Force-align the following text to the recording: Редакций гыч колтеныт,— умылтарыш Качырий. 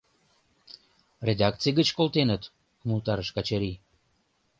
Редакций 1.27 1.73
гыч 1.79 1.87
колтеныт,— 1.97 2.43
умылтарыш 2.83 3.29
Качырий. 3.35 3.77